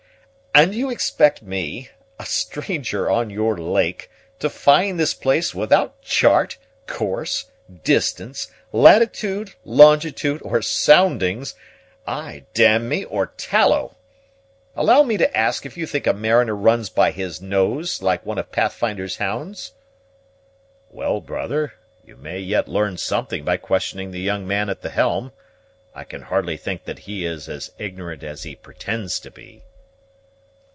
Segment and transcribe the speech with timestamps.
[0.53, 6.57] "And you expect me, a stranger on your lake, to find this place without chart,
[6.87, 7.45] course,
[7.85, 11.55] distance, latitude, longitude, or soundings,
[12.05, 13.95] ay, d me, or tallow!
[14.75, 18.37] Allow me to ask if you think a mariner runs by his nose, like one
[18.37, 19.71] of Pathfinder's hounds?"
[20.89, 25.31] "Well, brother, you may yet learn something by questioning the young man at the helm;
[25.95, 29.63] I can hardly think that he is as ignorant as he pretends to be."